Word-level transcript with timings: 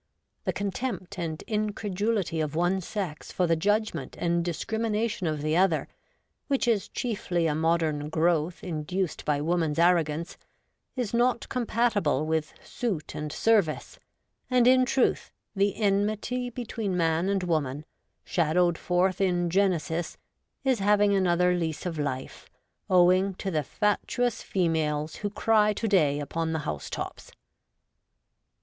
The 0.45 0.51
contempt 0.53 1.19
and 1.19 1.43
incredulity 1.45 2.41
of 2.41 2.55
one 2.55 2.81
sex 2.81 3.31
for 3.31 3.45
the 3.45 3.55
judgment 3.55 4.15
and 4.17 4.43
discrimination 4.43 5.27
of 5.27 5.43
the 5.43 5.55
other, 5.55 5.87
which 6.47 6.67
is 6.67 6.89
chiefly 6.89 7.45
a 7.45 7.53
modern 7.53 8.09
growth 8.09 8.63
induced 8.63 9.23
by 9.25 9.41
woman's 9.41 9.77
arrogance, 9.77 10.37
is 10.95 11.13
not 11.13 11.47
compatible 11.49 12.25
with 12.25 12.55
suit 12.63 13.13
and 13.13 13.31
service; 13.31 13.99
and, 14.49 14.65
in 14.65 14.85
truth, 14.85 15.31
the 15.55 15.75
enmity 15.75 16.49
between 16.49 16.97
man 16.97 17.29
and 17.29 17.43
woman, 17.43 17.85
shadowed 18.25 18.79
forth 18.79 19.21
in 19.21 19.51
Genesis, 19.51 20.17
is 20.63 20.79
having 20.79 21.13
another 21.13 21.53
lease 21.53 21.85
of 21.85 21.99
life, 21.99 22.49
owing 22.89 23.35
to 23.35 23.51
the 23.51 23.61
fatuous 23.63 24.41
females 24.41 25.17
who 25.17 25.29
cry 25.29 25.73
to 25.73 25.87
day 25.87 26.19
upon 26.19 26.53
the 26.53 26.59
house 26.65 26.89
tops. 26.89 27.31